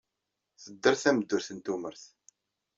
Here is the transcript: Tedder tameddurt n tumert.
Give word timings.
Tedder 0.63 0.95
tameddurt 1.01 1.49
n 1.53 1.59
tumert. 1.59 2.03